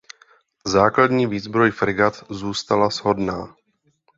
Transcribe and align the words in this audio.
Základní 0.65 1.27
výzbroj 1.27 1.71
fregat 1.71 2.23
zůstala 2.29 2.89
shodná. 2.89 3.55